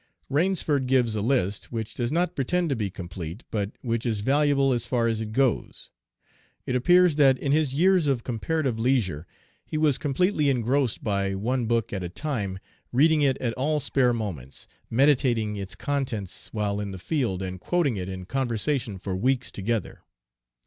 [0.29, 4.73] Rainsford gives a list, which does not pretend to be complete, but which is valuable
[4.73, 5.91] as far as it goes.
[6.65, 9.27] It appears that in his years of comparative leisure
[9.63, 12.57] he was completely engrossed by one book at a time,
[12.91, 17.95] reading it at all spare moments, meditating its contents while in the field, and quoting
[17.95, 20.01] it in conversation for weeks together.